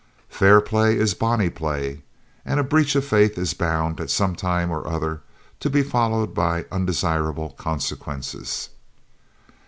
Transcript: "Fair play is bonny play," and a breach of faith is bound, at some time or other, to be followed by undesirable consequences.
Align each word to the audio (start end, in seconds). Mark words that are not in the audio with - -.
"Fair 0.29 0.61
play 0.61 0.97
is 0.97 1.13
bonny 1.13 1.47
play," 1.51 2.01
and 2.43 2.59
a 2.59 2.63
breach 2.63 2.95
of 2.95 3.05
faith 3.05 3.37
is 3.37 3.53
bound, 3.53 3.99
at 4.01 4.09
some 4.09 4.35
time 4.35 4.71
or 4.71 4.87
other, 4.87 5.21
to 5.59 5.69
be 5.69 5.83
followed 5.83 6.33
by 6.33 6.65
undesirable 6.71 7.51
consequences. 7.51 8.69